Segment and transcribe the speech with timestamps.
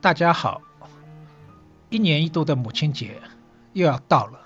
[0.00, 0.62] 大家好，
[1.90, 3.20] 一年一度的母亲节
[3.72, 4.38] 又要到了。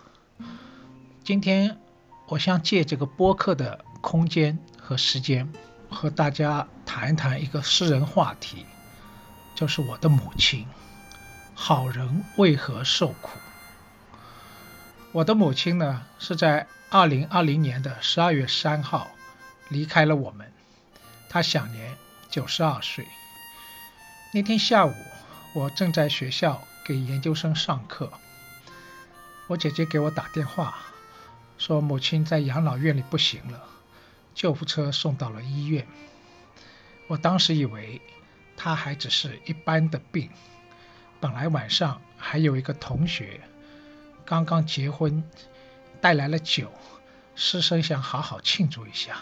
[1.22, 1.78] 今天，
[2.26, 5.52] 我想借这个播客的空间和时间，
[5.90, 8.64] 和大家谈一谈一个私人话题，
[9.54, 10.66] 就是我的母亲。
[11.52, 13.38] 好人为何受苦？
[15.12, 19.10] 我的母亲呢，是在二零二零年的十二月三号
[19.68, 20.50] 离开了我们，
[21.28, 21.94] 她享年
[22.30, 23.06] 九十二岁。
[24.32, 24.94] 那天下午。
[25.54, 28.10] 我正在学校给研究生上课，
[29.48, 30.78] 我姐姐给我打电话，
[31.58, 33.62] 说母亲在养老院里不行了，
[34.34, 35.86] 救护车送到了医院。
[37.06, 38.00] 我当时以为
[38.56, 40.30] 她还只是一般的病，
[41.20, 43.38] 本来晚上还有一个同学
[44.24, 45.22] 刚刚结婚，
[46.00, 46.72] 带来了酒，
[47.34, 49.18] 师生想好好庆祝一下，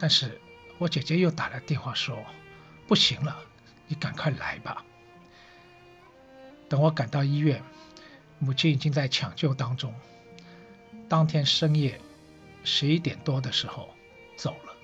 [0.00, 0.40] 但是
[0.78, 2.18] 我姐姐又打来电话说
[2.88, 3.36] 不行了，
[3.86, 4.84] 你赶快来吧。
[6.68, 7.62] 等我赶到医院，
[8.38, 9.94] 母亲已经在抢救当中。
[11.08, 11.98] 当天深夜
[12.64, 13.88] 十一点多的时候
[14.36, 14.74] 走了。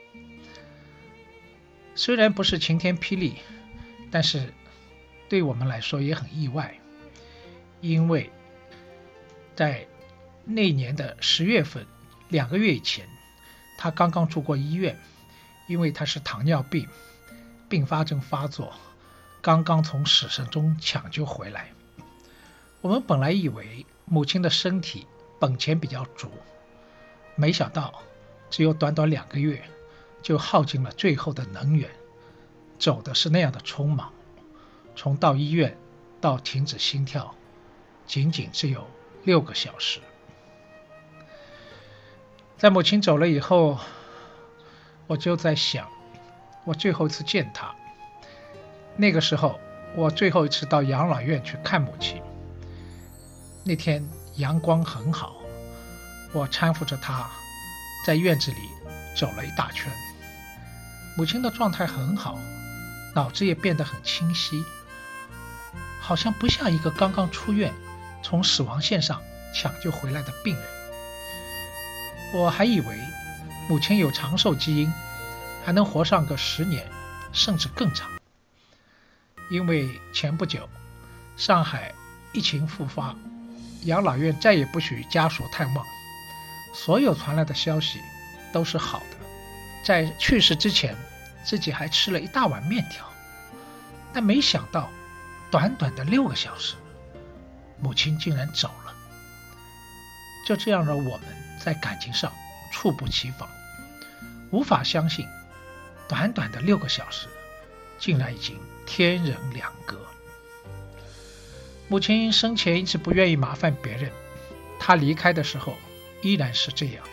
[1.95, 3.37] 虽然不是晴天霹雳，
[4.11, 4.53] 但是
[5.29, 6.79] 对我们来说也很意外，
[7.81, 8.31] 因为
[9.55, 9.87] 在
[10.45, 11.87] 那年的十月份，
[12.31, 13.07] 两个月以前，
[13.77, 14.99] 他刚刚住过医院，
[15.69, 16.89] 因为他是糖尿病，
[17.69, 18.73] 并发症发作。
[19.43, 21.74] 刚刚从死神中抢救回来，
[22.85, 25.07] 我们本来以为母亲的身体
[25.41, 26.29] 本钱比较足，
[27.35, 28.03] 没想到
[28.51, 29.63] 只有短短两个月
[30.21, 31.89] 就耗尽了最后的能源，
[32.79, 34.13] 走的是那样的匆忙，
[34.95, 35.79] 从到医院
[36.21, 37.35] 到停止心跳，
[38.07, 38.87] 仅仅只有
[39.23, 40.01] 六个小时。
[42.59, 43.79] 在母亲走了以后，
[45.07, 45.89] 我就在想，
[46.67, 47.75] 我最后一次见她。
[48.95, 49.59] 那个时候，
[49.97, 52.23] 我最后一次到养老院去看母亲。
[53.67, 55.37] 那天阳光很好，
[56.35, 57.31] 我搀扶着她
[58.07, 58.59] 在院子里
[59.17, 59.91] 走了一大圈。
[61.17, 62.39] 母亲的状态很好，
[63.15, 64.63] 脑子也变得很清晰，
[65.99, 67.73] 好像不像一个刚刚出院、
[68.23, 69.23] 从死亡线上
[69.55, 70.65] 抢救回来的病人。
[72.35, 72.99] 我还以为
[73.71, 74.93] 母亲有长寿基因，
[75.65, 76.87] 还能活上个十年，
[77.33, 78.11] 甚至更长。
[79.51, 80.69] 因为前不久，
[81.39, 81.95] 上海
[82.35, 83.15] 疫情复发，
[83.85, 85.87] 养老院再也不许家属探望，
[86.75, 88.01] 所有传来的消息
[88.53, 89.17] 都是好的。
[89.85, 90.97] 在去世之前，
[91.45, 93.07] 自己还吃了一大碗面条，
[94.13, 94.91] 但没想到，
[95.51, 96.75] 短短的六个小时，
[97.79, 98.95] 母亲竟然走了。
[100.47, 101.21] 就这样让我们
[101.63, 102.33] 在感情上
[102.73, 103.49] 猝不及防，
[104.51, 105.27] 无法相信，
[106.09, 107.29] 短短的六个小时。
[107.97, 109.97] 竟然已经天人两隔。
[111.95, 114.11] 母亲生前一直不愿意麻烦别人，
[114.81, 115.75] 她离开的时候
[116.23, 117.05] 依然是这样，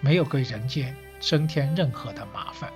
[0.00, 2.72] 没有给人间增添任何的麻烦。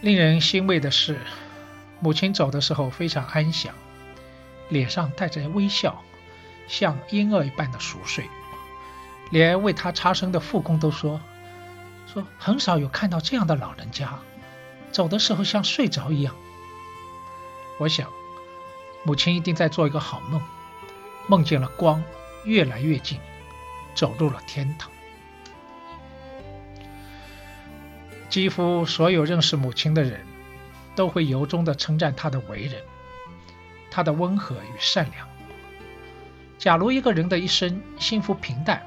[0.00, 1.18] 令人欣慰的是，
[2.00, 3.74] 母亲走的时候非常安详，
[4.70, 6.02] 脸上带着微笑，
[6.66, 8.24] 像婴儿一般的熟睡，
[9.30, 11.20] 连为他插身的护工都说，
[12.10, 14.18] 说很少有看到这样的老人家，
[14.90, 16.34] 走的时候像睡着一样。
[17.78, 18.10] 我想，
[19.04, 20.40] 母亲一定在做一个好梦，
[21.28, 22.02] 梦见了光
[22.44, 23.18] 越来越近，
[23.94, 24.90] 走入了天堂。
[28.28, 30.24] 几乎所有认识母亲的人，
[30.94, 32.82] 都会由衷地称赞她的为人，
[33.90, 35.28] 她的温和与善良。
[36.58, 38.82] 假如一个人的一生幸福平淡，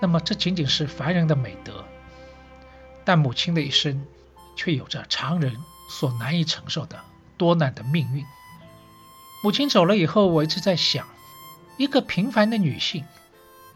[0.00, 1.84] 那么这仅仅是凡人的美德；
[3.04, 4.04] 但母亲的一生，
[4.56, 5.56] 却有着常人
[5.88, 7.00] 所难以承受的
[7.36, 8.24] 多难的命运。
[9.40, 11.06] 母亲走了以后，我一直在想，
[11.76, 13.04] 一个平凡的女性，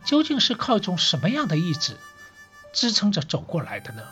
[0.05, 1.97] 究竟是靠一种什么样的意志，
[2.73, 4.03] 支撑着走过来的呢？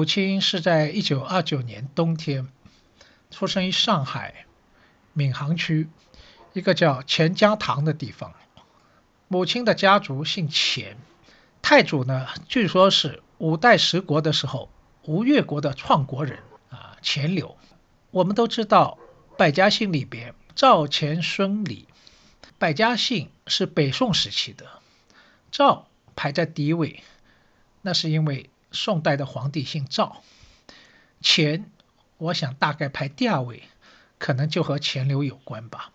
[0.00, 2.48] 母亲是在一九二九年冬天
[3.30, 4.46] 出生于上海
[5.12, 5.90] 闵行区
[6.54, 8.32] 一个叫钱家塘的地方。
[9.28, 10.96] 母亲的家族姓钱，
[11.60, 14.70] 太祖呢，据说是五代十国的时候
[15.02, 16.38] 吴越国的创国人
[16.70, 17.58] 啊，钱柳。
[18.10, 18.96] 我们都知道
[19.36, 21.86] 百家姓里边赵、钱、孙、李，
[22.56, 24.64] 百家姓是北宋时期的，
[25.50, 27.02] 赵排在第一位，
[27.82, 28.48] 那是因为。
[28.72, 30.22] 宋代的皇帝姓赵，
[31.20, 31.70] 钱，
[32.18, 33.62] 我想大概排第二位，
[34.18, 35.92] 可能就和钱刘有关吧。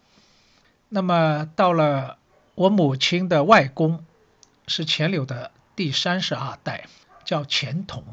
[0.89, 2.17] 那么到了
[2.53, 4.05] 我母亲的外公，
[4.67, 6.87] 是钱柳的第三十二代，
[7.23, 8.03] 叫钱同。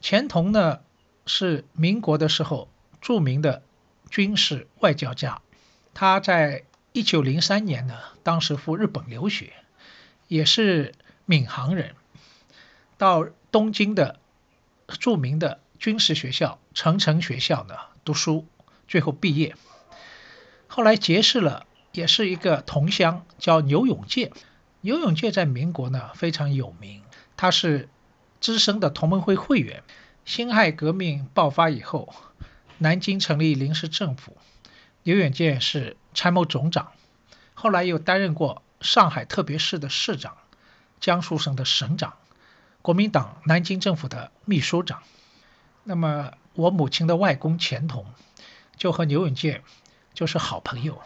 [0.00, 0.80] 钱同呢
[1.26, 2.68] 是民国的时候
[3.00, 3.62] 著名的
[4.10, 5.40] 军事外交家，
[5.92, 9.52] 他在一九零三年呢，当时赴日本留学，
[10.28, 10.94] 也是
[11.26, 11.94] 闵行人，
[13.04, 13.28] 到。
[13.54, 14.18] 东京的
[14.88, 18.48] 著名的军事学校成城学校呢读书，
[18.88, 19.54] 最后毕业。
[20.66, 24.32] 后来结识了，也是一个同乡，叫牛永健。
[24.80, 27.00] 牛永健在民国呢非常有名，
[27.36, 27.88] 他是
[28.40, 29.84] 资深的同盟会会员。
[30.24, 32.12] 辛亥革命爆发以后，
[32.78, 34.36] 南京成立临时政府，
[35.04, 36.90] 牛永健是参谋总长，
[37.54, 40.36] 后来又担任过上海特别市的市长，
[40.98, 42.14] 江苏省的省长。
[42.84, 45.02] 国民党南京政府的秘书长，
[45.84, 48.04] 那么我母亲的外公钱同
[48.76, 49.62] 就和牛永健
[50.12, 51.00] 就是好朋友，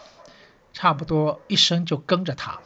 [0.73, 2.59] 差不多一生就跟着他。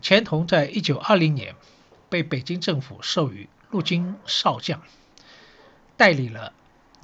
[0.00, 1.54] 钱同在一九二零年
[2.08, 4.80] 被北京政府授予陆军少将，
[5.98, 6.54] 代理了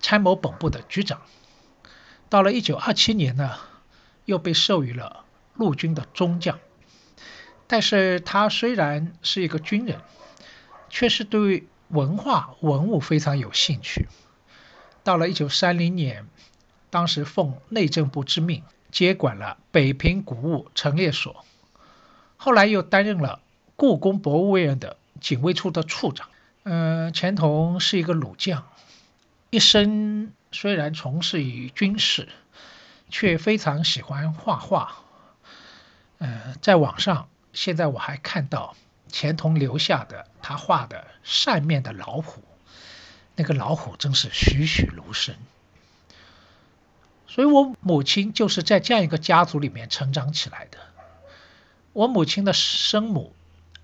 [0.00, 1.20] 参谋本部的局长。
[2.30, 3.58] 到了一九二七年呢，
[4.24, 6.58] 又被授予了陆军的中将。
[7.66, 10.00] 但是他虽然是一个军人。
[10.90, 14.08] 却是对文化文物非常有兴趣。
[15.04, 16.26] 到了一九三零年，
[16.90, 21.44] 当时奉内政部之命接管了北平古物陈列所，
[22.36, 23.40] 后来又担任了
[23.76, 26.28] 故宫博物院的警卫处的处长。
[26.64, 28.66] 嗯，钱同是一个鲁将，
[29.48, 32.28] 一生虽然从事于军事，
[33.08, 34.96] 却非常喜欢画画。
[36.18, 38.76] 嗯，在网上现在我还看到。
[39.08, 42.44] 钱童留下的他画的扇面的老虎，
[43.34, 45.34] 那个老虎真是栩栩如生。
[47.26, 50.78] 所以我母亲就是在这样一个家族里面成长起来的。
[51.92, 53.34] 我母亲的生母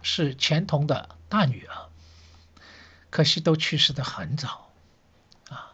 [0.03, 1.89] 是钱童的大女儿，
[3.11, 4.71] 可惜都去世的很早。
[5.51, 5.73] 啊，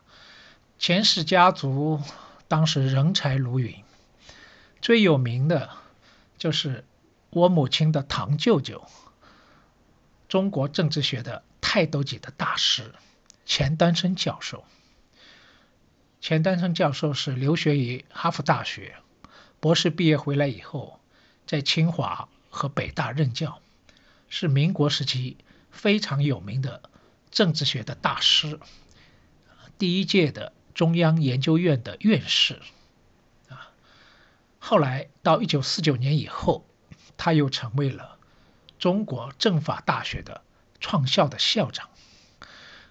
[0.78, 2.02] 钱氏家族
[2.48, 3.84] 当时人才如云，
[4.80, 5.70] 最有名的
[6.38, 6.84] 就是
[7.30, 8.86] 我母亲的堂舅舅。
[10.30, 12.94] 中国政治学的泰斗级的大师
[13.44, 14.64] 钱丹生教授。
[16.20, 18.94] 钱丹生教授是留学于哈佛大学，
[19.58, 21.00] 博士毕业回来以后，
[21.48, 23.60] 在清华和北大任教，
[24.28, 25.36] 是民国时期
[25.72, 26.80] 非常有名的
[27.32, 28.60] 政治学的大师，
[29.78, 32.60] 第一届的中央研究院的院士。
[33.48, 33.72] 啊，
[34.60, 36.64] 后来到一九四九年以后，
[37.16, 38.19] 他又成为了。
[38.80, 40.40] 中国政法大学的
[40.80, 41.90] 创校的校长，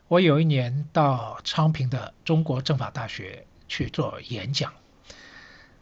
[0.08, 4.72] 我有一年到昌平的中国政法大学去做演讲，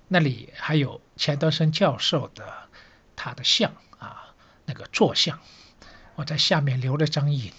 [0.07, 2.69] 那里还有钱德生教授的
[3.17, 4.33] 他的像啊，
[4.65, 5.39] 那个坐像，
[6.15, 7.51] 我在下面留了张影。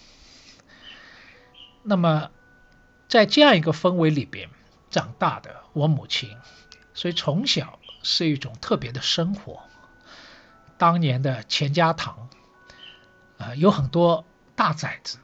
[1.82, 2.30] 那么
[3.08, 4.48] 在这样一个氛围里边
[4.88, 6.34] 长大的我母亲，
[6.94, 9.60] 所以从小是一种特别的生活。
[10.78, 12.30] 当年的钱家塘，
[13.38, 15.18] 啊，有很多大宅子，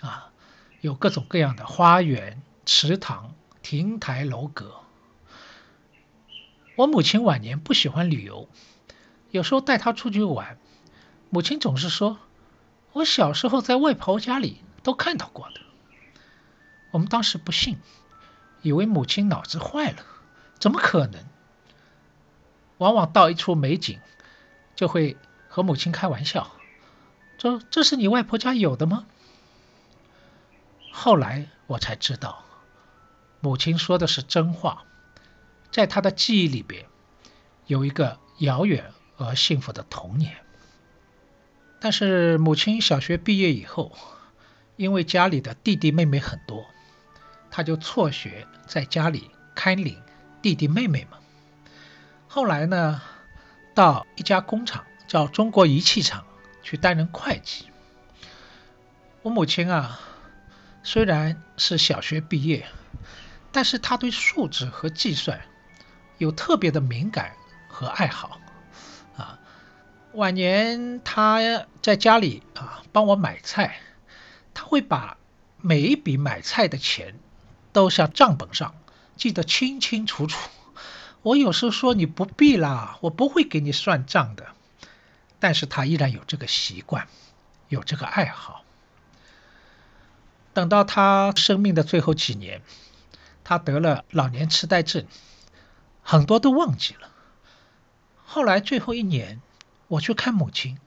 [0.00, 0.32] 啊，
[0.80, 4.80] 有各种各样的花园、池塘、亭台楼阁。
[6.76, 8.48] 我母亲晚年不喜欢旅游，
[9.30, 10.58] 有时候带她出去玩，
[11.28, 12.18] 母亲总是说
[12.92, 15.60] ：“我小时候在外婆家里都看到过的。”
[16.92, 17.78] 我们当时不信，
[18.62, 19.98] 以为母亲脑子坏了，
[20.58, 21.24] 怎么可能？
[22.78, 24.00] 往往到一处美景。
[24.76, 26.50] 就会和母亲开玩笑，
[27.40, 29.06] 说：“这是你外婆家有的吗？”
[30.92, 32.44] 后来我才知道，
[33.40, 34.84] 母亲说的是真话，
[35.70, 36.86] 在她的记忆里边，
[37.66, 40.36] 有一个遥远而幸福的童年。
[41.80, 43.92] 但是母亲小学毕业以后，
[44.76, 46.66] 因为家里的弟弟妹妹很多，
[47.50, 50.02] 她就辍学在家里看领
[50.42, 51.18] 弟弟妹妹们。
[52.28, 53.00] 后来呢？
[53.72, 56.26] 到一家工厂，叫中国仪器厂
[56.62, 57.66] 去担任会计。
[59.22, 60.00] 我母亲啊，
[60.82, 62.66] 虽然是小学毕业，
[63.52, 65.40] 但是她对数字和计算
[66.18, 67.32] 有特别的敏感
[67.68, 68.40] 和爱好
[69.16, 69.38] 啊。
[70.12, 71.38] 晚年她
[71.82, 73.80] 在家里啊帮我买菜，
[74.54, 75.18] 她会把
[75.58, 77.18] 每一笔买菜的钱
[77.72, 78.74] 都向账本上
[79.16, 80.48] 记得清清楚楚。
[81.22, 84.46] 我有时候说你不必啦，我不会给你算账的。
[85.40, 87.08] 但是他依然有这个习惯，
[87.68, 88.64] 有这个爱好。
[90.52, 92.62] 等到他生命的最后几年，
[93.42, 95.06] 他得了老年痴呆症，
[96.02, 97.10] 很多都忘记了。
[98.24, 99.40] 后来最后一年，
[99.88, 100.78] 我去看母亲，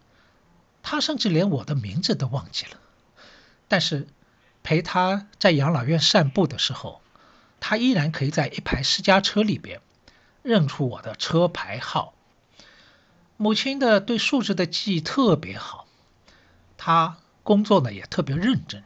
[0.81, 2.77] 他甚至连我的名字都忘记了。
[3.67, 4.07] 但是
[4.63, 7.01] 陪他在养老院散步的时候，
[7.59, 9.81] 他依然可以在一排私家车里边。
[10.43, 12.13] 认出我的车牌号。
[13.37, 15.87] 母亲的对数字的记忆特别好，
[16.77, 18.83] 她工作呢也特别认真。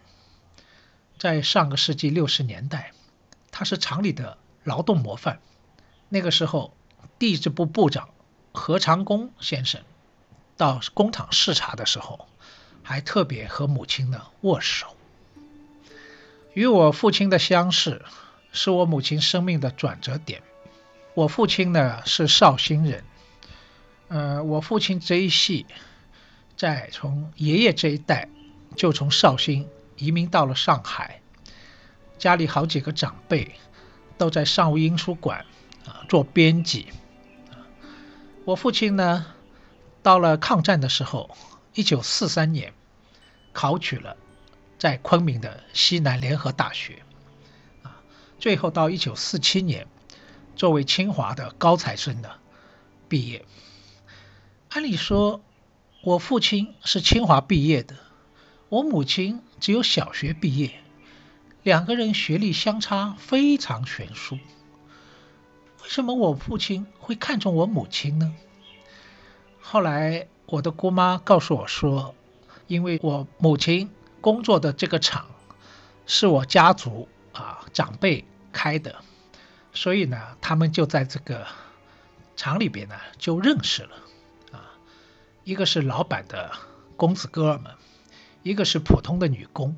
[1.19, 2.91] 在上个世纪六十年代，
[3.51, 5.39] 她是厂里的劳动模范。
[6.09, 6.73] 那个时候，
[7.19, 8.09] 地质部部长
[8.53, 9.81] 何长工先生
[10.55, 12.27] 到工厂视察的时候，
[12.81, 14.95] 还特别和母亲呢握手。
[16.53, 18.03] 与我父亲的相识，
[18.51, 20.41] 是我母亲生命的转折点。
[21.13, 23.03] 我父亲呢是绍兴人，
[24.09, 25.65] 呃，我父亲这一系
[26.55, 28.29] 在从爷爷这一代
[28.75, 31.21] 就从绍兴移民到了上海，
[32.17, 33.55] 家里好几个长辈
[34.17, 35.45] 都在商务印书馆
[35.85, 36.87] 啊做编辑。
[38.45, 39.25] 我父亲呢
[40.01, 41.29] 到了抗战的时候，
[41.73, 42.73] 一九四三年
[43.51, 44.15] 考取了
[44.77, 47.03] 在昆明的西南联合大学，
[47.83, 47.97] 啊，
[48.39, 49.87] 最后到一九四七年。
[50.55, 52.39] 作为清华的高材生的
[53.07, 53.45] 毕业，
[54.69, 55.41] 按理说，
[56.03, 57.95] 我父亲是清华毕业的，
[58.69, 60.81] 我母亲只有小学毕业，
[61.63, 64.35] 两个人学历相差非常悬殊。
[64.35, 68.35] 为什么我父亲会看中我母亲呢？
[69.61, 72.13] 后来我的姑妈告诉我说，
[72.67, 75.27] 因为我母亲工作的这个厂
[76.05, 78.95] 是我家族啊长辈开的。
[79.73, 81.47] 所以呢，他们就在这个
[82.35, 83.91] 厂里边呢就认识了，
[85.47, 86.51] 一个是老板的
[86.97, 87.73] 公子哥们，
[88.43, 89.77] 一个是普通的女工，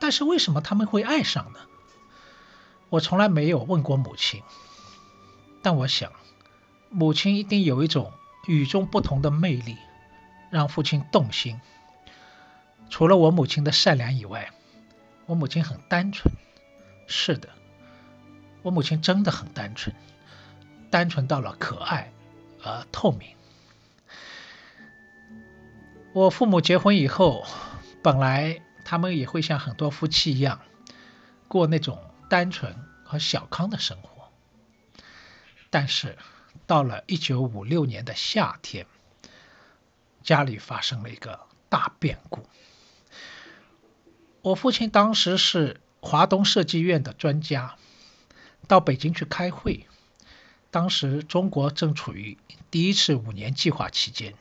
[0.00, 1.60] 但是为什么他们会爱上呢？
[2.88, 4.42] 我从来没有问过母亲，
[5.62, 6.10] 但我想，
[6.90, 8.12] 母亲一定有一种
[8.48, 9.76] 与众不同的魅力，
[10.50, 11.60] 让父亲动心。
[12.90, 14.50] 除了我母亲的善良以外，
[15.26, 16.34] 我母亲很单纯，
[17.06, 17.48] 是的。
[18.62, 19.94] 我母亲真的很单纯，
[20.90, 22.12] 单纯到了可爱
[22.64, 23.28] 而透明。
[26.14, 27.46] 我父母结婚以后，
[28.02, 30.60] 本来他们也会像很多夫妻一样，
[31.48, 34.30] 过那种单纯和小康的生活。
[35.70, 36.18] 但是
[36.66, 38.86] 到了一九五六年的夏天，
[40.22, 41.40] 家里发生了一个
[41.70, 42.46] 大变故。
[44.42, 47.76] 我父亲当时是华东设计院的专家。
[48.68, 49.86] 到北京去开会，
[50.70, 52.38] 当时中国正处于
[52.70, 54.34] 第一次五年计划期间。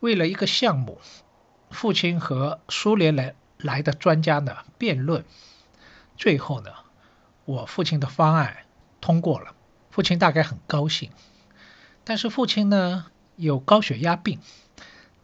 [0.00, 1.00] 为了一个项目，
[1.70, 5.24] 父亲和苏联来来的专家呢辩论，
[6.16, 6.70] 最后呢，
[7.44, 8.64] 我父亲的方案
[9.00, 9.54] 通过了。
[9.90, 11.10] 父亲大概很高兴，
[12.04, 14.40] 但是父亲呢有高血压病，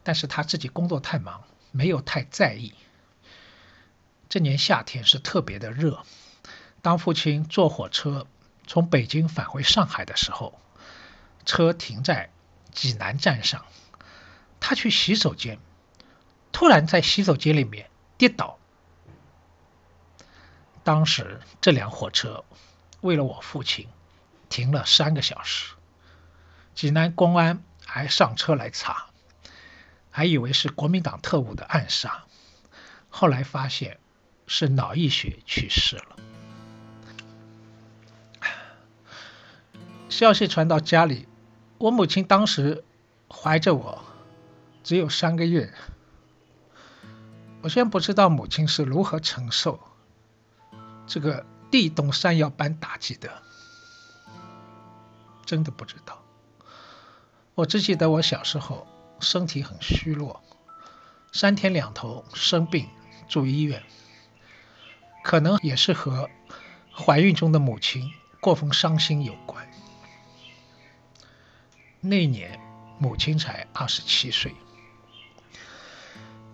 [0.03, 2.73] 但是他自己工作太忙，没有太在意。
[4.29, 6.03] 这年夏天是特别的热。
[6.81, 8.27] 当父亲坐火车
[8.67, 10.59] 从北京返回上海的时候，
[11.45, 12.29] 车停在
[12.71, 13.65] 济南站上，
[14.59, 15.59] 他去洗手间，
[16.51, 18.57] 突然在洗手间里面跌倒。
[20.83, 22.45] 当时这辆火车
[23.01, 23.87] 为了我父亲
[24.49, 25.73] 停了三个小时，
[26.73, 29.07] 济南公安还上车来查，
[30.09, 32.23] 还以为是国民党特务的暗杀，
[33.09, 33.99] 后来发现
[34.45, 36.15] 是脑溢血去世了。
[40.09, 41.27] 消息传到家里，
[41.77, 42.85] 我母亲当时
[43.29, 44.03] 怀着我
[44.87, 45.73] 只有三个月。
[47.61, 49.81] 我先不知道母亲是如何承受
[51.05, 53.43] 这个地动山摇般打击的，
[55.45, 56.23] 真的不知道。
[57.53, 58.87] 我只记得我小时候
[59.19, 60.41] 身体很虚弱，
[61.33, 62.87] 三天两头生病
[63.27, 63.83] 住医院，
[65.21, 66.29] 可能也是和
[66.95, 69.69] 怀孕中的母亲过分伤心有关。
[71.99, 72.57] 那年
[72.99, 74.55] 母亲才二十七岁，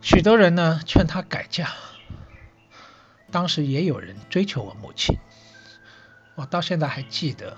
[0.03, 1.69] 许多人呢劝他改嫁。
[3.31, 5.17] 当时也有人追求我母亲，
[6.35, 7.57] 我到现在还记得，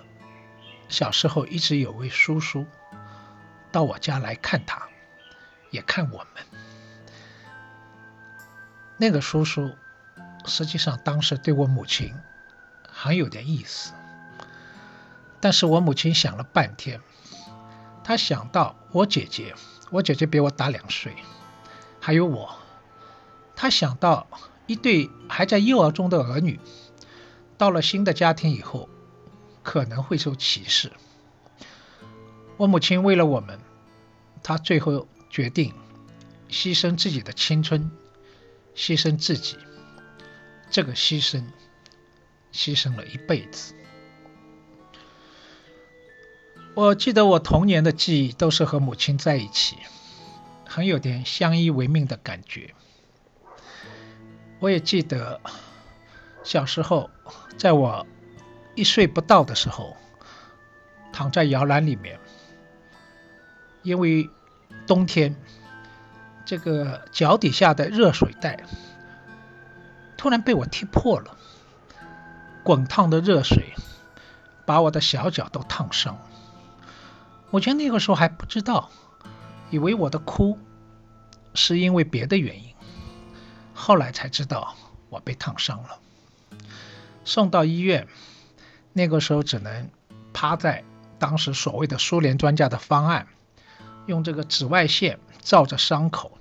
[0.87, 2.67] 小时候一直有位叔叔
[3.71, 4.87] 到我家来看他，
[5.71, 6.45] 也看我们。
[8.97, 9.75] 那个叔叔
[10.45, 12.13] 实际上当时对我母亲
[12.87, 13.91] 很有点意思，
[15.41, 17.01] 但是我母亲想了半天。
[18.03, 19.55] 他想到我姐姐，
[19.89, 21.15] 我姐姐比我大两岁，
[22.05, 22.55] 还有我。
[23.55, 24.27] 他想到
[24.67, 26.59] 一对还在幼儿中的儿女，
[27.57, 28.87] 到了新的家庭以后，
[29.63, 30.91] 可能会受歧视。
[32.57, 33.59] 我母亲为了我们，
[34.43, 35.73] 她最后决定
[36.47, 37.89] 牺牲自己的青春，
[38.75, 39.57] 牺牲自己。
[40.69, 41.43] 这个牺牲，
[42.53, 43.73] 牺牲了一辈子。
[46.75, 49.77] 我记得我童年的记忆都是和母亲在一起，
[50.75, 52.75] 很有点相依为命的感觉。
[54.59, 55.39] 我也记得
[56.43, 57.09] 小时候，
[57.57, 58.05] 在我
[58.75, 59.95] 一岁不到的时候，
[61.13, 62.19] 躺在摇篮里面，
[63.83, 64.29] 因为
[64.85, 65.33] 冬天，
[66.43, 68.61] 这个脚底下的热水袋
[70.17, 71.37] 突然被我踢破了，
[72.63, 73.73] 滚烫的热水
[74.65, 76.19] 把我的小脚都烫伤。
[77.51, 78.89] 我觉得那个时候还不知道，
[79.69, 80.59] 以为我的哭
[81.55, 82.75] 是因为别的原因，
[83.73, 84.75] 后来才知道
[85.09, 85.99] 我被烫伤了，
[87.23, 88.07] 送到医院。
[88.93, 89.89] 那个时候只能
[90.33, 90.83] 趴在
[91.17, 93.27] 当时所谓的苏联专家的方案，
[94.05, 96.37] 用这个紫外线照着伤口。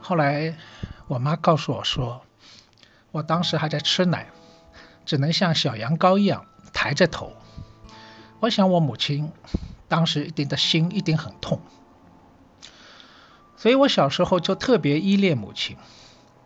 [0.00, 0.56] 后来
[1.08, 2.22] 我妈告诉我说，
[3.12, 4.28] 我当时还在吃奶，
[5.04, 7.32] 只能像小羊羔一样抬着头。
[8.40, 9.32] 我想我母亲。
[9.88, 11.60] 当时一定的心一定很痛，
[13.56, 15.76] 所以我小时候就特别依恋母亲，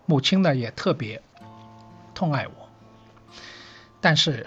[0.07, 1.23] 母亲呢也特别
[2.15, 2.69] 痛爱我。
[4.01, 4.47] 但是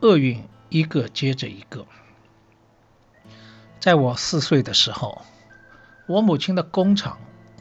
[0.00, 1.86] 厄运一个接着一个，
[3.78, 5.22] 在我四岁的时候，
[6.06, 7.18] 我母亲的工厂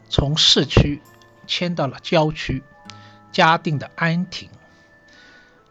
[0.09, 1.01] 从市区
[1.45, 2.63] 迁到了郊区
[3.31, 4.49] 嘉定的安亭，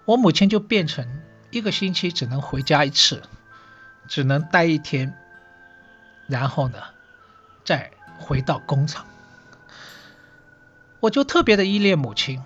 [0.04, 3.22] 我母亲就变成一个星期只能回家一次。
[4.06, 5.14] 只能待一天，
[6.28, 6.78] 然后呢，
[7.62, 9.06] 再回到工厂。
[11.00, 12.42] 我就特别的依恋母亲。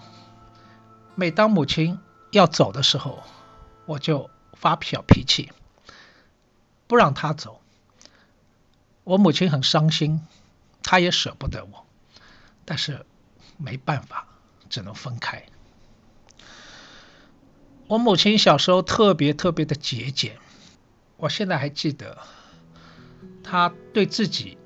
[1.14, 1.98] 每当母亲
[2.30, 3.22] 要走的时候，
[3.86, 5.52] 我就发小脾气，
[6.86, 7.60] 不让她走。
[9.04, 10.20] 我母亲很伤心，
[10.82, 11.86] 她也舍不得我，
[12.64, 13.04] 但是
[13.56, 14.26] 没办法，
[14.70, 15.44] 只能分开。
[17.88, 20.38] 我母亲小时候特别特别的节俭。
[21.16, 22.18] 我现在还记得，
[23.42, 24.56] 她对自己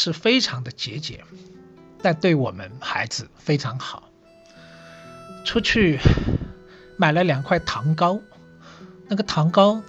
[0.00, 1.24] 是非常的节俭，
[2.00, 4.08] 但对我们孩子非常好。
[5.44, 5.98] 出去
[6.96, 8.20] 买了两块糖糕，
[9.08, 9.82] 那个糖糕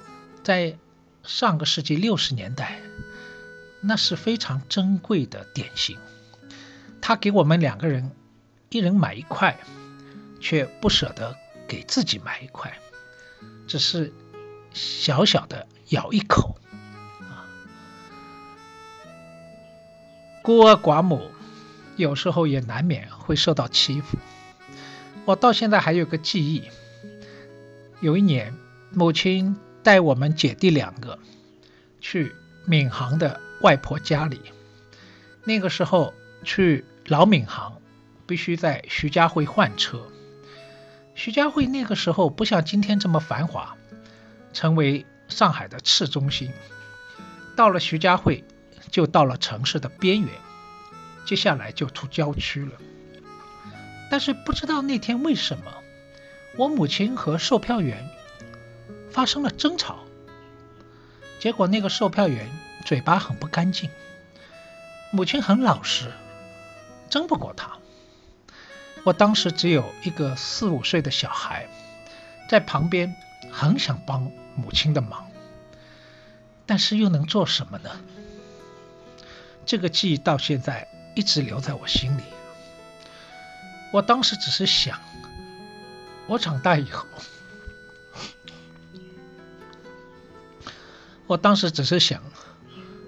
[0.44, 0.80] 在
[1.22, 2.82] 上个世纪六十年代，
[3.82, 5.96] 那是非常珍贵的点心。
[7.00, 8.10] 他给我们两个人
[8.70, 9.60] 一人买一块，
[10.42, 11.36] 却不舍得
[11.68, 12.80] 给自己买一块，
[13.68, 14.12] 只是
[14.74, 15.68] 小小的。
[15.90, 16.56] 咬一口，
[20.50, 21.30] 孤儿寡母
[21.96, 24.18] 有时候也难免会受到欺负。
[25.26, 26.64] 我到现在还有个记忆，
[28.00, 28.56] 有一年
[28.90, 31.20] 母亲带我们姐弟两个
[32.02, 32.34] 去
[32.66, 34.42] 闵行的外婆家里，
[35.44, 37.80] 那个时候去老闵行
[38.26, 40.02] 必须在徐家汇换车。
[41.14, 43.78] 徐家汇那个时候不像今天这么繁华。
[44.52, 46.52] 成为上海的次中心。
[47.56, 48.44] 到了徐家汇，
[48.92, 50.30] 就到了城市的边缘，
[51.26, 52.72] 接下来就出郊区了。
[54.10, 55.74] 但是不知道那天为什么，
[56.58, 58.10] 我母亲和售票员
[59.12, 60.00] 发生了争吵。
[61.40, 62.50] 结果那个售票员
[62.86, 63.90] 嘴巴很不干净，
[65.12, 66.12] 母亲很老实，
[67.10, 67.78] 争不过他。
[69.06, 71.70] 我当时只有一个四五岁的小孩，
[72.50, 73.16] 在旁边
[73.52, 75.32] 很想帮母亲的忙，
[76.66, 77.90] 但是又能做什么呢？
[79.70, 82.24] 这个记忆到现在一直留在我心里。
[83.94, 85.00] 我当时只是想，
[86.26, 87.06] 我长大以后。
[91.28, 92.24] 我当时只是想，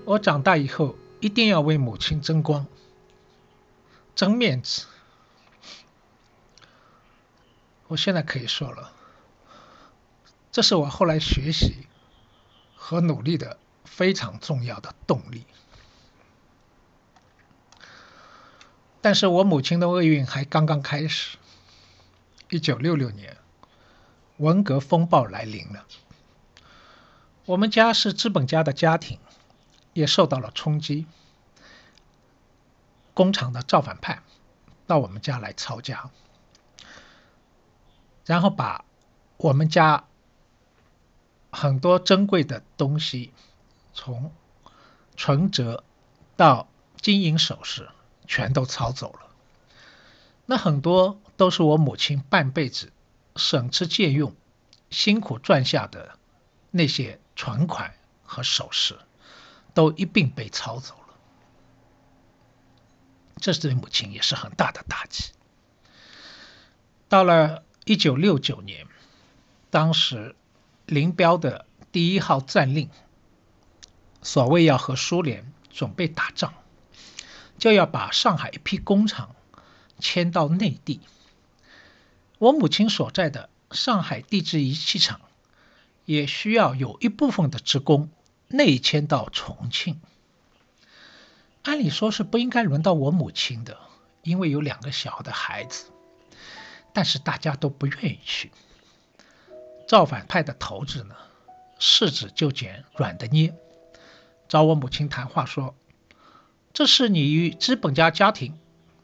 [0.05, 2.67] 我长大以后一定要为母亲争光、
[4.13, 4.85] 争面子。
[7.87, 8.91] 我现在可以说了，
[10.51, 11.87] 这是我后来学习
[12.75, 15.43] 和努力的非常重要的动力。
[19.01, 21.37] 但是我母亲的厄运还刚刚开始。
[22.49, 23.37] 一九六六年，
[24.37, 25.85] 文革风暴来临了。
[27.45, 29.19] 我们家是资本家的家庭，
[29.93, 31.07] 也受到了冲击。
[33.13, 34.21] 工厂的造反派
[34.85, 36.09] 到我们家来抄家，
[38.25, 38.85] 然后把
[39.37, 40.05] 我们家
[41.51, 43.33] 很多珍贵的东西，
[43.93, 44.31] 从
[45.17, 45.83] 存折
[46.37, 46.67] 到
[47.01, 47.89] 金银首饰，
[48.31, 49.27] 全都抄走了。
[50.45, 52.91] 那很多都是我母亲半辈子
[53.35, 54.33] 省吃俭用、
[54.89, 56.17] 辛苦赚下的
[56.71, 57.19] 那些。
[57.33, 58.99] 存款和首饰
[59.73, 61.15] 都一并被抄走了，
[63.37, 65.31] 这对母亲也是很大的打击。
[67.09, 68.85] 到了一九六九年，
[69.71, 70.35] 当时
[70.85, 72.91] 林彪的第一号战令，
[74.21, 76.53] 所谓要和苏联准备打仗，
[77.61, 79.33] 就要把上海一批工厂
[79.99, 80.99] 迁到内地。
[82.39, 85.21] 我母亲所在的上海地质仪器厂。
[86.05, 88.09] 也需要有一部分的职工
[88.47, 90.01] 内迁到重庆。
[91.61, 93.77] 按理说是不应该轮到我母亲的，
[94.23, 95.85] 因为有两个小的孩子。
[96.91, 98.51] 但是大家都不愿意去。
[99.87, 101.15] 造反派的头子呢，
[101.79, 103.53] 柿子就捡软的捏，
[104.49, 105.75] 找我母亲谈话说
[106.73, 108.57] ：“这是你与资本家家庭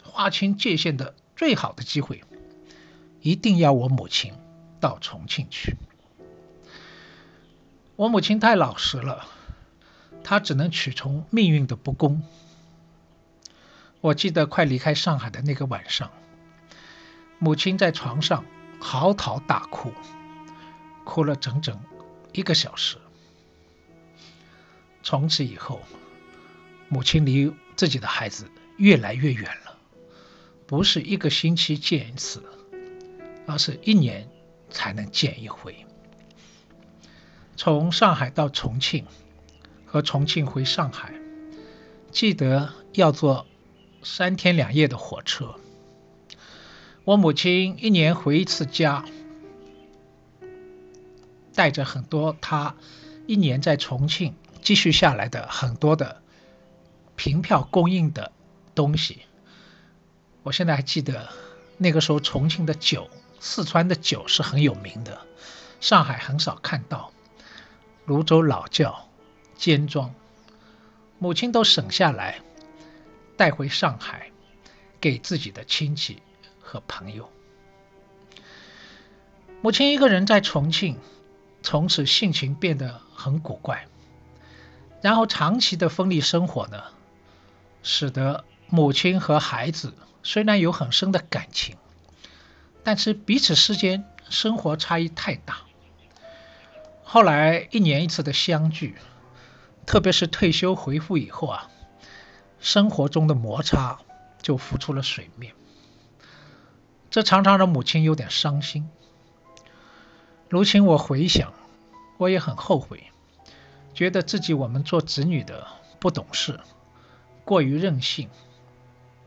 [0.03, 2.23] 划清界限的最好的机会，
[3.21, 4.33] 一定要我母亲
[4.79, 5.75] 到重庆去。”
[7.97, 9.27] 我母亲太老实了，
[10.23, 12.21] 她只能屈从命运的不公。
[14.01, 16.11] 我记得快离开上海的那个晚上，
[17.39, 18.45] 母亲在床上
[18.79, 19.91] 嚎啕大哭，
[21.03, 21.79] 哭了整整
[22.33, 22.97] 一个小时。
[25.01, 25.81] 从此以后，
[26.89, 29.77] 母亲离自己的孩子越来越远了，
[30.65, 32.43] 不是一个星期见一次，
[33.45, 34.29] 而是一年
[34.69, 35.85] 才能见一回。
[37.55, 39.05] 从上海到重庆，
[39.85, 41.13] 和重庆回上海，
[42.11, 43.45] 记得要坐
[44.03, 45.55] 三天两夜的火车。
[47.03, 49.03] 我母亲一年回一次家，
[51.55, 52.75] 带着很多她
[53.25, 56.21] 一年在重庆积蓄下来的很多的
[57.17, 58.31] 凭票供应的
[58.73, 59.23] 东西。
[60.43, 61.27] 我现在还记得
[61.77, 63.09] 那个时候重庆的酒，
[63.41, 65.19] 四川的酒是很有名的，
[65.81, 67.11] 上海很少看到。
[68.05, 69.09] 泸州老窖、
[69.57, 70.13] 尖庄，
[71.19, 72.39] 母亲都省下来
[73.35, 74.31] 带回上海，
[75.01, 76.21] 给自己的亲戚
[76.61, 77.29] 和朋友。
[79.61, 80.97] 母亲一个人在重庆，
[81.61, 83.87] 从此性情变得很古怪。
[85.01, 86.81] 然后长期的分离生活呢，
[87.89, 91.77] 使得母亲和孩子虽然有很深的感情，
[92.83, 95.59] 但是彼此之间生活差异太大。
[97.05, 98.97] 后来一年一次的相聚，
[99.85, 101.69] 特别是退休回复以后啊，
[102.59, 103.99] 生活中的摩擦
[104.41, 105.53] 就浮出了水面，
[107.09, 108.89] 这常常让母亲有点伤心。
[110.49, 111.53] 如今我回想，
[112.17, 113.05] 我也很后悔，
[113.93, 115.65] 觉得自己我们做子女的
[115.99, 116.59] 不懂事，
[117.47, 118.29] 过于任性，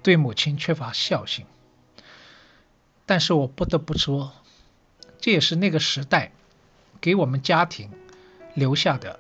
[0.03, 1.47] 对母亲缺乏孝心。
[3.07, 4.33] 但是我不得不说，
[5.19, 6.31] 这也是那个时代。
[7.01, 7.91] 给我们家庭
[8.53, 9.19] 留下的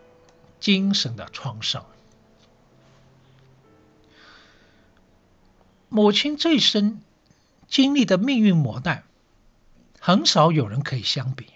[0.61, 1.87] 精神的创伤。
[5.89, 7.01] 母亲这一生
[7.69, 9.05] 经历的命运磨难，
[9.99, 11.47] 很少有人可以相比。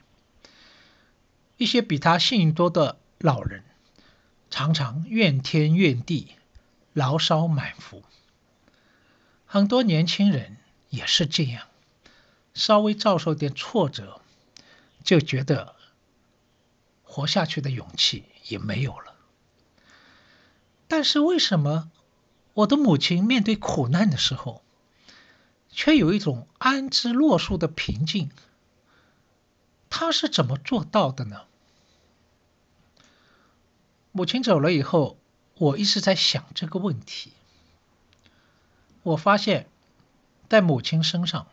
[1.58, 3.62] 一些比他幸运多的老人，
[4.48, 6.36] 常常怨天怨地，
[6.94, 8.02] 牢骚满腹。
[9.44, 10.56] 很多年轻人
[10.88, 11.66] 也是这样，
[12.54, 14.22] 稍微遭受点挫折，
[15.04, 15.76] 就觉得
[17.02, 19.14] 活下去的勇气也没有了。
[20.88, 21.90] 但是为什么
[22.54, 24.62] 我的母亲面对苦难的时候，
[25.70, 28.30] 却有一种安之若素的平静？
[29.90, 31.42] 她是怎么做到的呢？
[34.10, 35.18] 母亲走了以后，
[35.56, 37.32] 我一直在想这个问题。
[39.02, 39.68] 我发现，
[40.48, 41.46] 在母亲身上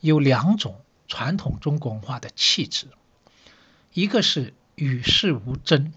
[0.00, 2.88] 有两种传统中国文化的气质，
[3.92, 5.92] 一个是与世无争，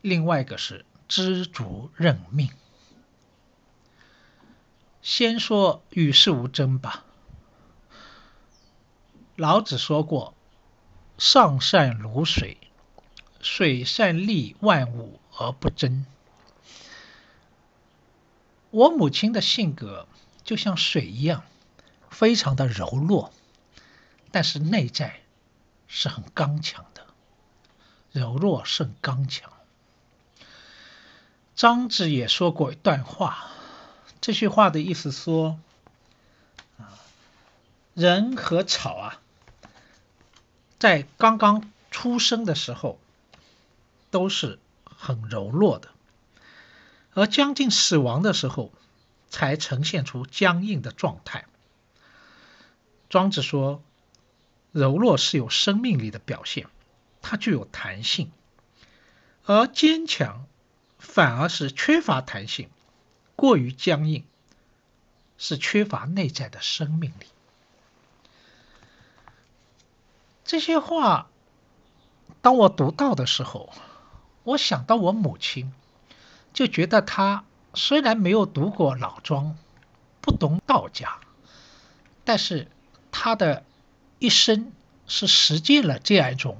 [0.00, 2.50] 另外一个是知足认命。
[5.02, 7.04] 先说与世无争吧。
[9.36, 10.34] 老子说过
[11.18, 12.56] ：“上善如水，
[13.40, 16.04] 水善利万物而不争。”
[18.70, 20.06] 我母亲的性格
[20.44, 21.44] 就像水一样，
[22.10, 23.32] 非常的柔弱，
[24.30, 25.20] 但是内在
[25.88, 27.06] 是很刚强的。
[28.12, 29.52] 柔弱胜刚强。
[31.54, 33.50] 张子也说过一段话，
[34.20, 35.58] 这句话的意思说：
[36.78, 36.92] 啊，
[37.94, 39.20] 人和草啊，
[40.78, 42.98] 在刚刚出生的时候
[44.10, 44.58] 都是
[44.96, 45.90] 很柔弱的。
[47.12, 48.72] 而将近死亡的时候，
[49.28, 51.46] 才呈现出僵硬的状态。
[53.08, 53.82] 庄子说
[54.72, 56.66] ：“柔弱是有生命力的表现，
[57.22, 58.28] 它具有弹性；
[59.44, 60.46] 而坚强
[60.98, 62.68] 反而是缺乏弹性，
[63.34, 64.24] 过于僵硬，
[65.38, 67.26] 是缺乏内在的生命力。”
[70.44, 71.30] 这些话，
[72.42, 73.72] 当我读到的时候，
[74.46, 75.72] 我想到我母亲。
[76.54, 79.58] 就觉得她虽然没有读过老庄，
[80.22, 81.18] 不懂道家，
[82.24, 82.68] 但是
[83.12, 83.62] 她的
[84.18, 84.72] 一生
[85.06, 86.58] 是实践了这样一种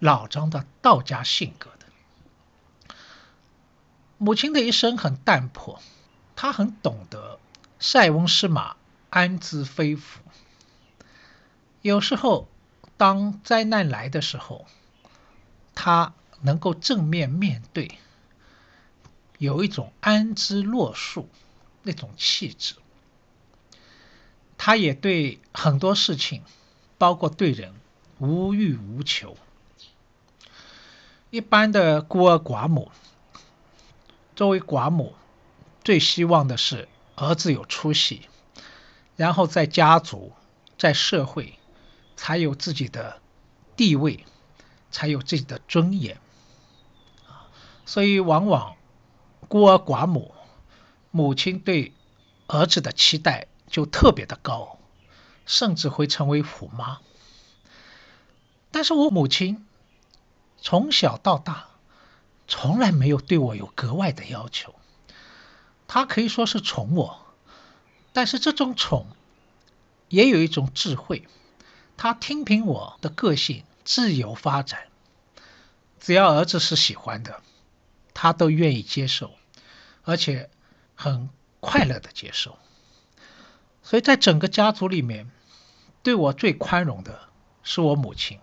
[0.00, 2.96] 老庄的道家性格的。
[4.16, 5.80] 母亲的一生很淡泊，
[6.34, 7.38] 她很懂得
[7.78, 8.74] 塞翁失马
[9.10, 10.20] 安知非福。
[11.80, 12.48] 有时候
[12.96, 14.66] 当灾难来的时候，
[15.76, 17.98] 她能够正面面对。
[19.38, 21.28] 有一种安之若素
[21.82, 22.74] 那种气质，
[24.56, 26.42] 他也对很多事情，
[26.98, 27.72] 包括对人
[28.18, 29.36] 无欲无求。
[31.30, 32.90] 一般的孤儿寡母，
[34.34, 35.14] 作为寡母，
[35.84, 38.22] 最希望的是儿子有出息，
[39.14, 40.32] 然后在家族、
[40.76, 41.58] 在社会
[42.16, 43.20] 才有自己的
[43.76, 44.24] 地位，
[44.90, 46.18] 才有自己的尊严。
[47.88, 48.76] 所以往往。
[49.48, 50.34] 孤儿寡母，
[51.10, 51.94] 母亲对
[52.46, 54.78] 儿子的期待就特别的高，
[55.46, 56.98] 甚至会成为虎妈。
[58.70, 59.66] 但是我母亲
[60.60, 61.68] 从小到大，
[62.46, 64.74] 从来没有对我有格外的要求。
[65.86, 67.22] 她可以说是宠我，
[68.12, 69.06] 但是这种宠
[70.10, 71.26] 也有一种智慧。
[71.96, 74.88] 她听凭我的个性自由发展，
[76.00, 77.40] 只要儿子是喜欢的。
[78.20, 79.30] 他都愿意接受，
[80.02, 80.50] 而且
[80.96, 82.58] 很快乐的接受。
[83.80, 85.30] 所以在整个家族里面，
[86.02, 87.28] 对我最宽容的
[87.62, 88.40] 是我母亲。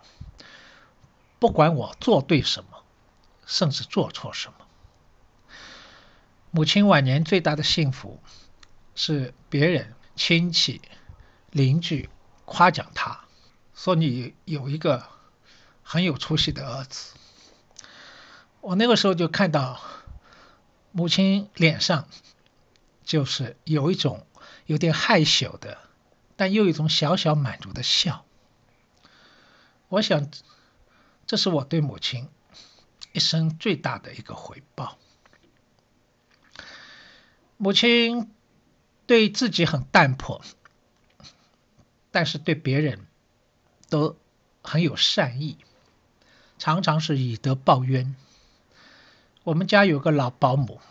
[1.40, 2.86] 不管我做对什么，
[3.46, 4.66] 甚至做错什么，
[6.52, 8.24] 母亲晚年最大的幸福
[8.96, 10.82] 是别人、亲戚、
[11.52, 12.10] 邻居
[12.46, 13.26] 夸奖他，
[13.76, 15.06] 说你有一个
[15.84, 17.18] 很有出息的儿子。
[18.66, 19.80] 我那个时候就看到
[20.92, 22.08] 母亲脸上
[23.04, 24.26] 就是有一种
[24.66, 25.78] 有点害羞的，
[26.36, 28.26] 但又一种小小满足的笑。
[29.88, 30.32] 我想，
[31.28, 32.28] 这是我对母亲
[33.12, 34.98] 一生最大的一个回报。
[37.58, 38.32] 母亲
[39.06, 40.42] 对自己很淡泊，
[42.10, 43.06] 但是对别人
[43.90, 44.18] 都
[44.64, 45.60] 很有善意，
[46.58, 48.16] 常常是以德报怨。
[49.46, 50.82] 我们家有个老保姆，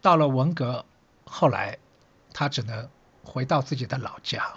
[0.00, 0.86] 到了文革，
[1.26, 1.76] 后来
[2.32, 2.88] 他只能
[3.22, 4.54] 回到自己的老家。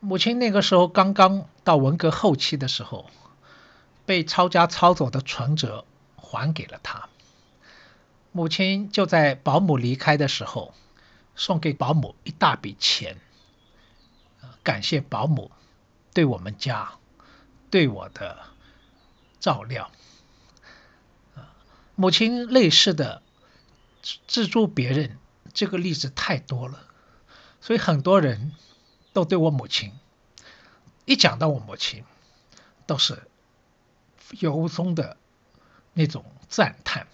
[0.00, 3.06] 母亲那个时候刚刚到文革后期的时候，
[4.04, 7.08] 被抄家抄走的存折还给了他。
[8.32, 10.74] 母亲就在保姆离开的时候，
[11.36, 13.16] 送给保姆一大笔钱，
[14.62, 15.50] 感谢保姆
[16.12, 16.92] 对我们家、
[17.70, 18.40] 对我的
[19.40, 19.90] 照料。
[21.96, 23.22] 母亲类似的
[24.26, 25.18] 资助别人，
[25.54, 26.86] 这个例子太多了，
[27.60, 28.52] 所以很多人
[29.14, 29.92] 都对我母亲
[31.06, 32.04] 一讲到我母亲，
[32.86, 33.22] 都是
[34.38, 35.16] 由衷的
[35.94, 37.06] 那种赞叹，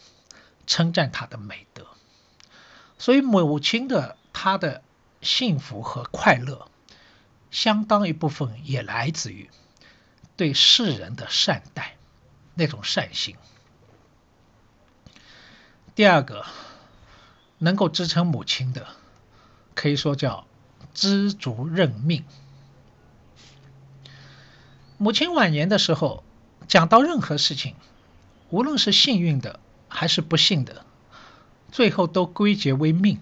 [0.66, 1.86] 称赞她的美德。
[2.98, 4.82] 所以母亲的她的
[5.20, 6.68] 幸福和快乐，
[7.52, 9.48] 相当一部分也来自于
[10.36, 11.96] 对世人的善待，
[12.54, 13.36] 那种善心。
[15.94, 16.46] 第二个
[17.58, 18.86] 能够支撑母亲的，
[19.74, 20.46] 可以说叫
[20.94, 22.24] 知足认命。
[24.96, 26.24] 母亲晚年的时候，
[26.66, 27.74] 讲到任何事情，
[28.48, 30.86] 无论是幸运的还是不幸的，
[31.70, 33.20] 最后都归结为命。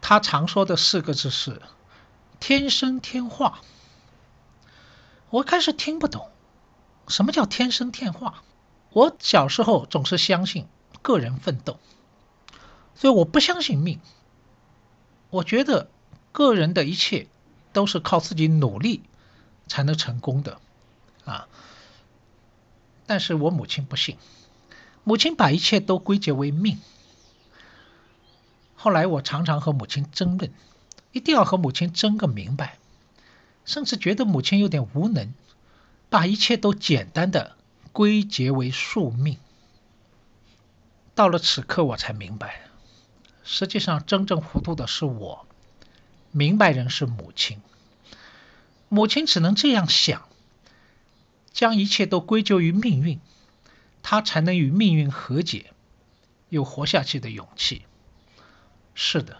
[0.00, 1.60] 他常说的四个字是
[2.38, 3.60] “天生天化”。
[5.30, 6.30] 我开始听不懂，
[7.08, 8.42] 什么叫“天生天化”？
[8.90, 10.68] 我小时候总是相信。
[11.02, 11.78] 个人奋斗，
[12.94, 14.00] 所以我不相信命。
[15.30, 15.88] 我觉得
[16.32, 17.28] 个人的一切
[17.72, 19.02] 都是靠自己努力
[19.66, 20.60] 才能成功的，
[21.24, 21.48] 啊！
[23.06, 24.16] 但是我母亲不信，
[25.04, 26.78] 母亲把一切都归结为命。
[28.74, 30.52] 后来我常常和母亲争论，
[31.12, 32.78] 一定要和母亲争个明白，
[33.64, 35.32] 甚至觉得母亲有点无能，
[36.08, 37.56] 把一切都简单的
[37.92, 39.38] 归结为宿命。
[41.20, 42.62] 到了此刻，我才明白，
[43.44, 45.46] 实际上真正糊涂的是我，
[46.30, 47.60] 明白人是母亲。
[48.88, 50.26] 母亲只能这样想，
[51.52, 53.20] 将一切都归咎于命运，
[54.02, 55.74] 她才能与命运和解，
[56.48, 57.82] 有活下去的勇气。
[58.94, 59.36] 是的，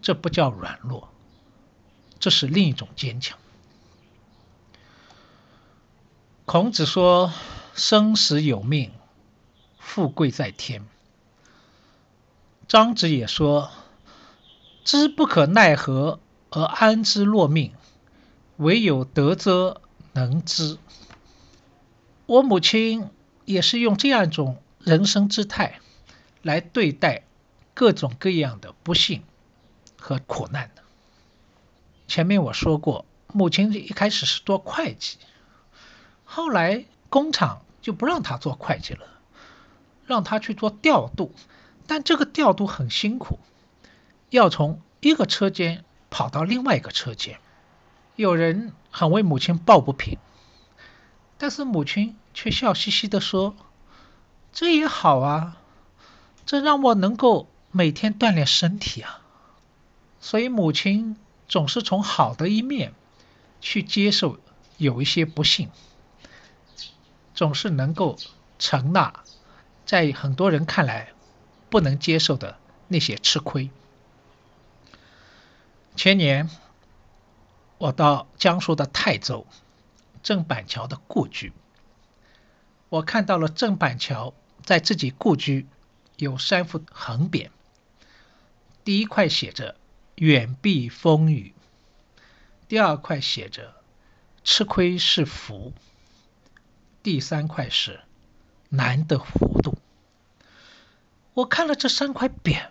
[0.00, 1.12] 这不叫软弱，
[2.20, 3.36] 这是另一种坚强。
[6.44, 7.32] 孔子说
[7.74, 8.92] ：“生死有命。”
[9.86, 10.84] 富贵在天。
[12.66, 13.70] 张子也说
[14.84, 16.18] ：“知不可奈何
[16.50, 17.72] 而安之若命，
[18.56, 19.80] 唯有得则
[20.12, 20.76] 能知。”
[22.26, 23.08] 我母亲
[23.44, 25.80] 也是用这样一种人生姿态
[26.42, 27.22] 来对待
[27.72, 29.22] 各种各样的不幸
[29.96, 30.82] 和苦难的。
[32.08, 35.16] 前面我说过，母亲一开始是做会计，
[36.24, 39.06] 后来工厂就不让她做会计了。
[40.06, 41.34] 让他去做调度，
[41.86, 43.38] 但这个调度很辛苦，
[44.30, 47.38] 要从一个车间跑到另外一个车间。
[48.14, 50.18] 有人很为母亲抱不平，
[51.36, 53.54] 但是母亲却笑嘻嘻地说
[54.52, 55.58] ：“这也好啊，
[56.46, 59.20] 这让我能够每天锻炼身体啊。”
[60.18, 61.16] 所以母亲
[61.46, 62.94] 总是从好的一面
[63.60, 64.38] 去接受
[64.78, 65.68] 有一些不幸，
[67.34, 68.16] 总是能够
[68.58, 69.22] 承纳。
[69.86, 71.12] 在很多人看来
[71.70, 73.70] 不能接受的那些吃亏。
[75.94, 76.50] 前年
[77.78, 79.46] 我到江苏的泰州
[80.22, 81.52] 郑板桥的故居，
[82.88, 85.66] 我看到了郑板桥在自己故居
[86.16, 87.50] 有三幅横匾，
[88.82, 89.76] 第一块写着
[90.16, 91.54] “远避风雨”，
[92.66, 93.76] 第二块写着
[94.42, 95.72] “吃亏是福”，
[97.04, 98.00] 第三块是。
[98.76, 99.78] 难的弧度。
[101.34, 102.68] 我看了这三块匾，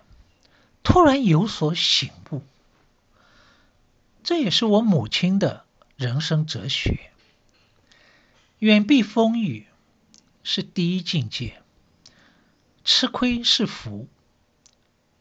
[0.82, 2.42] 突然有所醒悟。
[4.24, 5.64] 这也是我母亲的
[5.96, 7.10] 人生哲学。
[8.58, 9.66] 远避风雨
[10.42, 11.62] 是第一境界，
[12.84, 14.08] 吃亏是福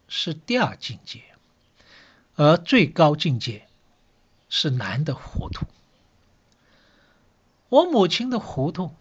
[0.07, 1.21] 是第二境界，
[2.35, 3.67] 而最高境界
[4.49, 5.67] 是难的糊涂。
[7.69, 8.95] 我母亲的糊涂。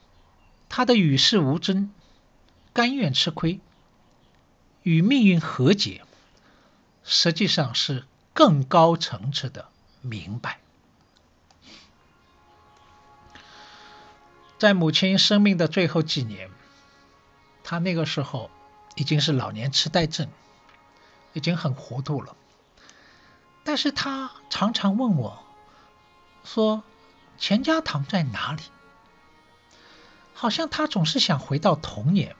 [0.68, 1.92] 他的与世无争，
[2.72, 3.60] 甘愿吃亏，
[4.82, 6.02] 与命运和解，
[7.04, 9.68] 实际上是更高层次的
[10.00, 10.58] 明白。
[14.58, 16.50] 在母亲生命的最后几年，
[17.62, 18.50] 他那个时候
[18.96, 20.28] 已经是老年痴呆症，
[21.32, 22.34] 已经很糊涂了。
[23.62, 25.44] 但是他常常问我，
[26.44, 26.82] 说
[27.38, 28.62] ：“钱家堂在哪里？”
[30.34, 32.34] 好像他总是想回到童年，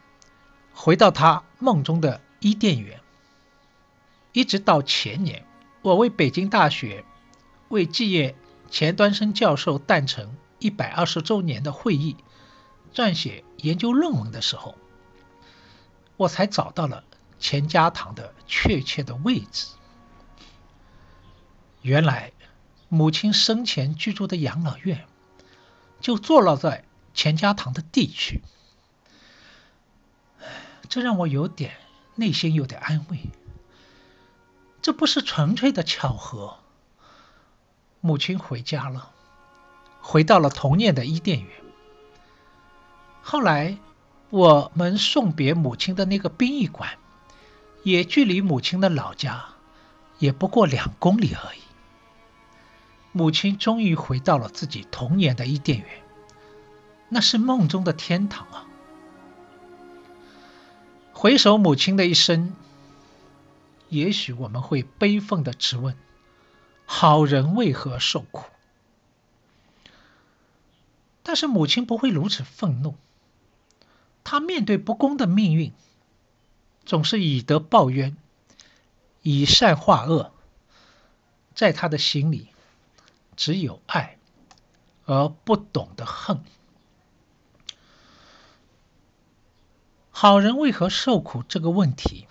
[0.75, 3.01] 回到他梦中的伊甸园。
[4.33, 5.47] 一直到前年，
[5.81, 7.05] 我为北京大学
[7.69, 8.35] 为纪念
[8.69, 12.17] 钱端升教授诞辰一百二十周年的会议
[12.93, 14.75] 撰写研究论文的时候，
[16.17, 17.05] 我才找到了
[17.39, 19.69] 钱家堂的确切的位置。
[21.81, 22.33] 原来，
[22.89, 25.07] 母亲生前居住的养老院
[26.01, 26.85] 就坐落在。
[27.15, 28.43] 钱家塘的地区。
[30.89, 31.77] 这让我有点
[32.17, 33.19] 内心有点安慰。
[34.83, 36.59] 这不是纯粹的巧合。
[38.01, 39.13] 母亲回家了，
[40.03, 41.51] 回到了童年的伊甸园。
[43.23, 43.79] 后来，
[44.29, 46.99] 我们送别母亲的那个殡仪馆，
[47.83, 49.47] 也距离母亲的老家
[50.19, 51.61] 也不过两公里而已。
[53.13, 56.04] 母亲终于回到了自己童年的伊甸园，
[57.15, 58.67] 那是梦中的天堂啊！
[61.13, 62.57] 回首母亲的一生，
[63.89, 65.97] 也许我们会悲愤的质问：
[66.85, 68.47] 好人为何受苦？
[71.23, 72.97] 但是母亲不会如此愤怒。
[74.25, 75.73] 她面对不公的命运，
[76.85, 78.17] 总是以德报怨，
[79.23, 80.33] 以善化恶。
[81.55, 82.49] 在她的心里，
[83.37, 84.19] 只有爱，
[85.05, 86.43] 而不懂得恨。
[90.17, 92.29] 好人为何受苦这个问题，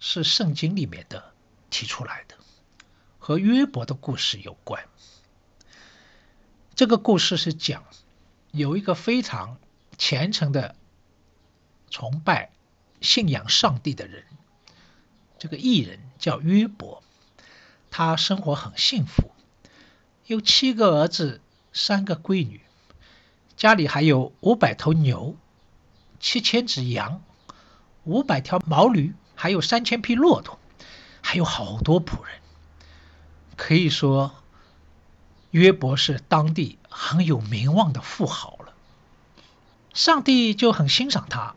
[0.00, 1.34] 是圣经里面的
[1.68, 2.36] 提出来的，
[3.18, 4.82] 和约伯的故事有关。
[6.74, 7.84] 这个故事是讲
[8.50, 9.58] 有一个非常
[9.98, 10.74] 虔诚的。
[11.90, 12.50] 崇拜、
[13.02, 14.24] 信仰上帝的人，
[15.38, 17.02] 这个艺人叫约伯，
[17.90, 19.32] 他生活很幸福，
[20.24, 21.42] 有七个儿子，
[21.74, 22.62] 三个闺女，
[23.54, 25.36] 家里还有五百头牛，
[26.28, 27.22] 七千只羊，
[28.02, 30.58] 五百条毛驴，还有三千匹骆驼，
[31.22, 32.40] 还有好多仆人。
[33.56, 34.34] 可以说，
[35.52, 38.74] 约伯是当地很有名望的富豪了。
[39.94, 41.54] 上帝就很欣赏他。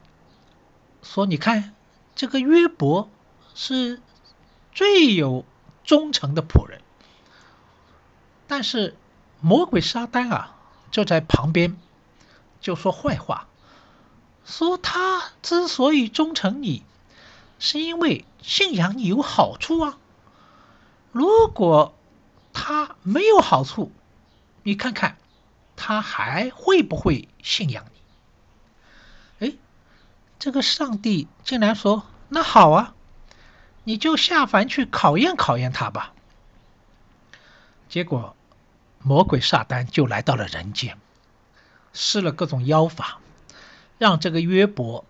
[1.01, 1.73] 说：“你看，
[2.13, 3.09] 这个约伯
[3.55, 3.99] 是
[4.71, 5.45] 最有
[5.83, 6.83] 忠诚的仆人，
[8.45, 8.95] 但是
[9.41, 10.55] 魔鬼撒旦啊，
[10.91, 11.75] 就在旁边
[12.61, 13.47] 就说坏话，
[14.49, 16.83] 说他之所以忠诚你，
[17.59, 19.97] 是因为信仰你有好处啊。
[21.11, 21.95] 如果
[22.51, 23.91] 他没有好处，
[24.63, 25.17] 你看看
[25.75, 27.85] 他还会不会信仰
[29.39, 29.53] 你？”哎
[30.39, 32.95] 这个上帝竟然说：“那好啊，
[33.83, 36.13] 你就下凡去考验考验他吧。”
[37.87, 38.35] 结果，
[39.03, 40.97] 魔鬼撒旦就来到了人间，
[41.93, 43.19] 施了各种妖法，
[43.99, 45.05] 让这个约伯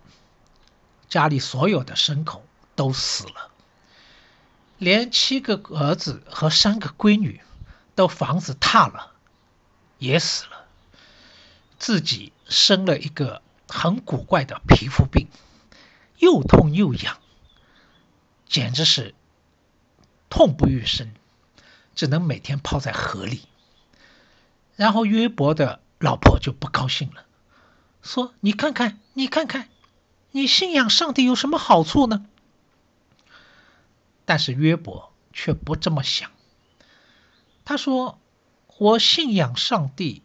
[1.08, 2.44] 家里所有的牲口
[2.76, 3.50] 都死了，
[4.76, 7.40] 连七个儿子和三个闺女
[7.94, 9.12] 都房子塌了，
[9.96, 10.66] 也死了，
[11.78, 13.40] 自己生了一个。
[13.72, 15.28] 很古怪的皮肤病，
[16.18, 17.18] 又痛又痒，
[18.48, 19.14] 简直是
[20.28, 21.14] 痛不欲生，
[21.94, 23.42] 只能每天泡在河里。
[24.74, 27.24] 然后约伯的老婆就不高兴了，
[28.02, 29.68] 说：“你看看，你看看，
[30.30, 32.26] 你信仰上帝有什么好处呢？”
[34.24, 36.30] 但是约伯却不这么想，
[37.64, 38.18] 他说
[38.78, 40.22] ：“我信仰上帝，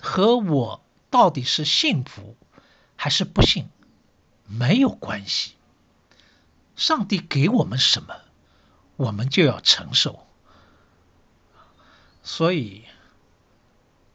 [0.00, 2.36] 和我到底是幸福。”
[2.94, 3.68] 还是不信，
[4.46, 5.56] 没有关系。
[6.76, 8.14] 上帝给我们什么，
[8.94, 10.24] 我们就要承受。
[12.22, 12.84] 所以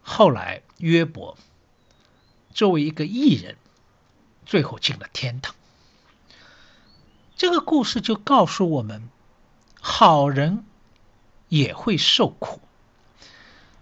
[0.01, 1.37] 后来约伯
[2.57, 3.55] 作为一个艺人，
[4.47, 5.53] 最后进了天堂。
[7.35, 9.09] 这个故事就告诉我们，
[9.79, 10.65] 好人
[11.49, 12.59] 也会受苦，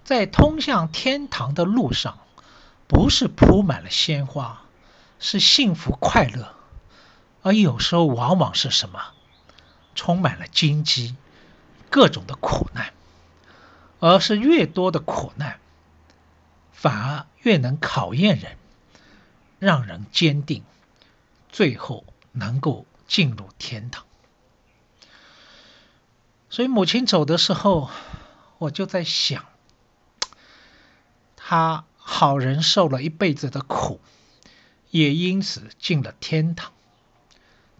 [0.03, 2.19] 在通向天堂的路上，
[2.85, 4.61] 不是铺满了鲜花。
[5.19, 6.53] 是幸福快乐，
[7.43, 8.99] 而有时候往往是什么？
[9.95, 11.15] 充满了荆棘，
[11.89, 12.91] 各种的苦难。
[14.01, 15.61] 而是越多的苦难，
[16.73, 18.57] 反而越能考验人，
[19.59, 20.63] 让人坚定，
[21.49, 24.05] 最后能够进入天堂。
[26.49, 27.89] 所以母亲走的时候，
[28.57, 29.45] 我就在想，
[31.35, 33.99] 他好人受了一辈子的苦。
[34.91, 36.71] 也因此进了天堂，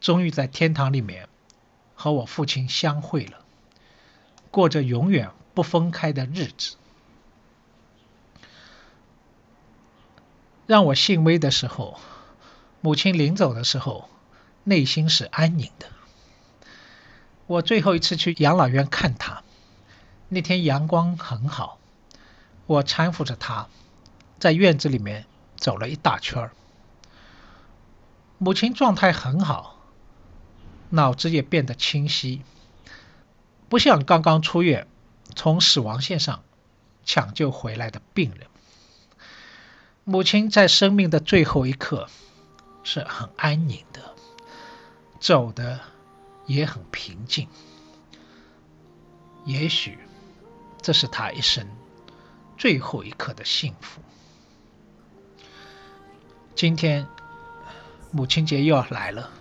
[0.01, 1.30] 终于在天堂里面
[1.93, 3.45] 和我父亲相会了，
[4.51, 6.76] 过着永远不分开的日子。
[10.68, 11.99] 让我欣慰的时候，
[12.82, 14.09] 母亲临走的时候，
[14.63, 15.88] 内心是安宁的。
[17.45, 19.43] 我最后一次去养老院看她，
[20.30, 21.78] 那天阳光很好，
[22.66, 23.68] 我搀扶着她，
[24.39, 26.51] 在院子里面走了一大圈儿。
[28.39, 29.80] 母亲状态很好，
[30.89, 32.41] 脑子也变得清晰，
[33.70, 34.88] 不像刚刚出院、
[35.36, 36.43] 从死亡线上
[37.05, 38.47] 抢救回来的病人。
[40.07, 42.07] 母亲在生命的最后一刻
[42.83, 44.13] 是很安宁的，
[45.19, 45.79] 走的
[46.45, 47.47] 也很平静。
[49.45, 49.97] 也许
[50.79, 51.67] 这是她一生
[52.55, 53.99] 最后一刻的幸福。
[56.53, 57.07] 今天
[58.11, 59.31] 母亲节又要来了，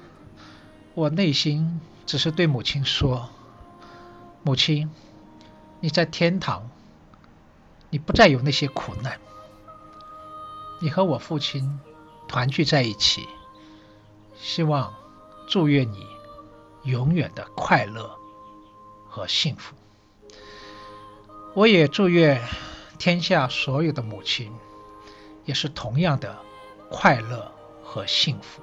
[0.94, 3.28] 我内心只是对母亲说
[4.42, 4.90] ：“母亲，
[5.80, 6.70] 你在天堂，
[7.90, 9.20] 你不再有那些苦难。”
[10.84, 11.80] 你和我父亲
[12.28, 13.26] 团聚在一起，
[14.38, 14.92] 希望
[15.48, 16.06] 祝愿你
[16.82, 18.14] 永远的快乐
[19.08, 19.74] 和幸福。
[21.54, 22.46] 我也祝愿
[22.98, 24.52] 天下所有的母亲
[25.46, 26.38] 也是同样的
[26.90, 27.50] 快乐
[27.82, 28.60] 和幸福。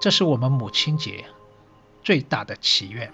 [0.00, 1.26] 这是我们母亲节
[2.02, 3.12] 最大的祈愿。